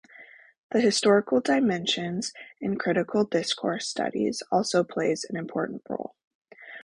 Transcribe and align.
The 0.71 0.81
historical 0.81 1.41
dimension 1.41 2.21
in 2.59 2.79
critical 2.79 3.23
discourse 3.23 3.87
studies 3.87 4.41
also 4.51 4.83
plays 4.83 5.27
an 5.29 5.35
important 5.37 5.83
role. 5.87 6.15